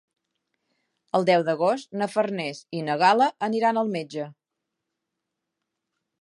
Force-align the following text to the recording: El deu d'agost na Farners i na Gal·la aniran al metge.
El 1.19 1.27
deu 1.29 1.43
d'agost 1.49 1.91
na 2.01 2.07
Farners 2.13 2.63
i 2.79 2.81
na 2.87 2.95
Gal·la 3.03 3.27
aniran 3.49 3.79
al 3.83 3.93
metge. 3.97 4.27